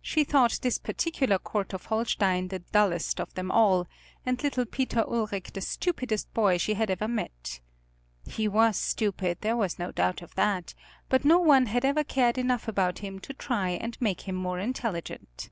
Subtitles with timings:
[0.00, 3.88] She thought this particular court of Holstein the dullest of them all,
[4.24, 7.58] and little Peter Ulric the stupidest boy she had ever met.
[8.24, 10.74] He was stupid, there was no doubt of that,
[11.08, 14.60] but no one had ever cared enough about him to try and make him more
[14.60, 15.50] intelligent.